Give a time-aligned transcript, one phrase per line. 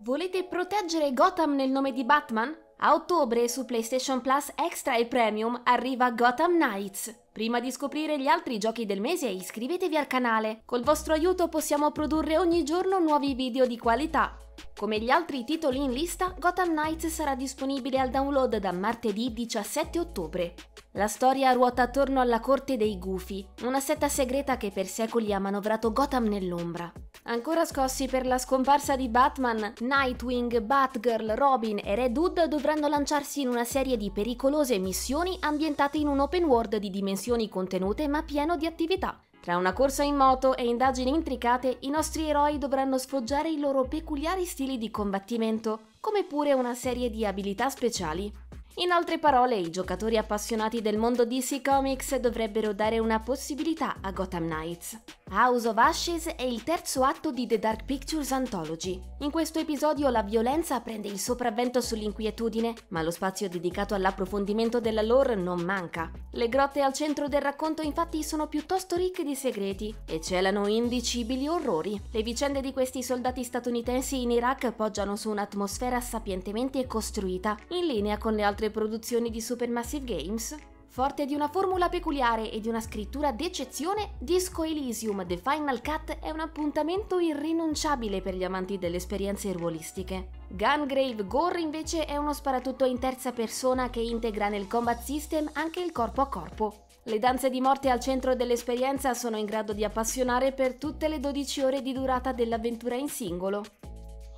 [0.00, 2.54] Volete proteggere Gotham nel nome di Batman?
[2.80, 7.22] A ottobre su PlayStation Plus Extra e Premium arriva Gotham Knights.
[7.32, 10.60] Prima di scoprire gli altri giochi del mese iscrivetevi al canale.
[10.66, 14.36] Col vostro aiuto possiamo produrre ogni giorno nuovi video di qualità.
[14.76, 19.98] Come gli altri titoli in lista, Gotham Knights sarà disponibile al download da martedì 17
[19.98, 20.54] ottobre.
[20.92, 25.38] La storia ruota attorno alla corte dei Gufi, una setta segreta che per secoli ha
[25.38, 26.92] manovrato Gotham nell'ombra.
[27.28, 33.40] Ancora scossi per la scomparsa di Batman, Nightwing, Batgirl, Robin e Red Hood dovranno lanciarsi
[33.40, 38.22] in una serie di pericolose missioni ambientate in un open world di dimensioni contenute ma
[38.22, 39.20] pieno di attività.
[39.40, 43.88] Tra una corsa in moto e indagini intricate, i nostri eroi dovranno sfoggiare i loro
[43.88, 48.32] peculiari stili di combattimento, come pure una serie di abilità speciali.
[48.76, 54.12] In altre parole, i giocatori appassionati del mondo DC Comics dovrebbero dare una possibilità a
[54.12, 55.15] Gotham Knights.
[55.28, 59.02] House of Ashes è il terzo atto di The Dark Pictures Anthology.
[59.18, 65.02] In questo episodio la violenza prende il sopravvento sull'inquietudine, ma lo spazio dedicato all'approfondimento della
[65.02, 66.12] lore non manca.
[66.30, 71.48] Le grotte al centro del racconto infatti sono piuttosto ricche di segreti e celano indicibili
[71.48, 72.00] orrori.
[72.12, 78.16] Le vicende di questi soldati statunitensi in Iraq poggiano su un'atmosfera sapientemente costruita, in linea
[78.16, 80.56] con le altre produzioni di Supermassive Games.
[80.88, 86.18] Forte di una formula peculiare e di una scrittura d'eccezione, Disco Elysium The Final Cut
[86.20, 90.30] è un appuntamento irrinunciabile per gli amanti delle esperienze ruolistiche.
[90.48, 95.80] Gungrave Gore invece è uno sparatutto in terza persona che integra nel combat system anche
[95.80, 96.84] il corpo a corpo.
[97.02, 101.20] Le danze di morte al centro dell'esperienza sono in grado di appassionare per tutte le
[101.20, 103.62] 12 ore di durata dell'avventura in singolo.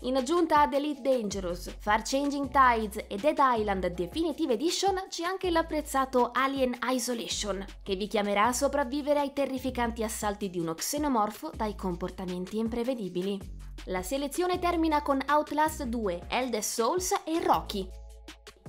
[0.00, 5.50] In aggiunta ad Elite Dangerous, Far Changing Tides e Dead Island Definitive Edition c'è anche
[5.50, 11.74] l'apprezzato Alien Isolation, che vi chiamerà a sopravvivere ai terrificanti assalti di uno xenomorfo dai
[11.74, 13.40] comportamenti imprevedibili.
[13.86, 17.88] La selezione termina con Outlast 2, Eldest Souls e Rocky,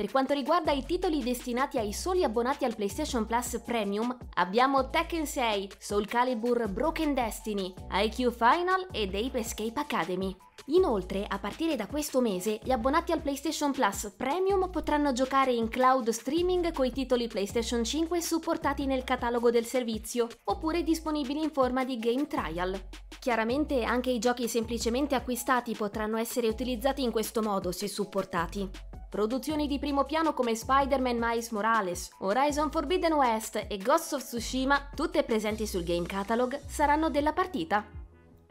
[0.00, 5.26] per quanto riguarda i titoli destinati ai soli abbonati al PlayStation Plus Premium, abbiamo Tekken
[5.26, 10.34] 6, Soul Calibur Broken Destiny, IQ Final ed Ape Escape Academy.
[10.68, 15.68] Inoltre, a partire da questo mese, gli abbonati al PlayStation Plus Premium potranno giocare in
[15.68, 21.84] cloud streaming coi titoli PlayStation 5 supportati nel catalogo del servizio, oppure disponibili in forma
[21.84, 22.74] di game trial.
[23.18, 28.89] Chiaramente anche i giochi semplicemente acquistati potranno essere utilizzati in questo modo se supportati.
[29.10, 34.90] Produzioni di primo piano come Spider-Man Miles Morales, Horizon Forbidden West e Ghost of Tsushima,
[34.94, 37.84] tutte presenti sul game catalog, saranno della partita.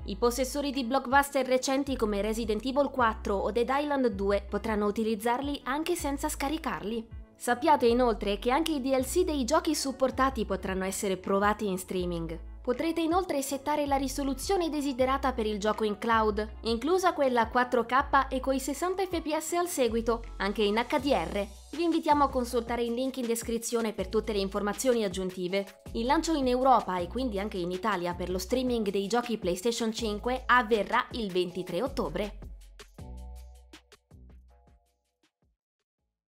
[0.03, 5.62] I possessori di blockbuster recenti come Resident Evil 4 o Dead Island 2 potranno utilizzarli
[5.64, 7.08] anche senza scaricarli.
[7.38, 12.38] Sappiate inoltre che anche i DLC dei giochi supportati potranno essere provati in streaming.
[12.69, 18.40] Potrete inoltre settare la risoluzione desiderata per il gioco in cloud, inclusa quella 4K e
[18.40, 21.47] coi 60 fps al seguito, anche in HDR.
[21.72, 25.81] Vi invitiamo a consultare il link in descrizione per tutte le informazioni aggiuntive.
[25.94, 29.91] Il lancio in Europa e quindi anche in Italia per lo streaming dei giochi PlayStation
[29.91, 32.49] 5 avverrà il 23 ottobre.